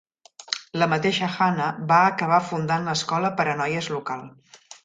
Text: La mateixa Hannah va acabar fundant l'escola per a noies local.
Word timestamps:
La 0.83 0.87
mateixa 0.93 1.29
Hannah 1.33 1.67
va 1.93 2.01
acabar 2.13 2.41
fundant 2.49 2.89
l'escola 2.91 3.35
per 3.41 3.49
a 3.53 3.57
noies 3.63 3.95
local. 3.99 4.29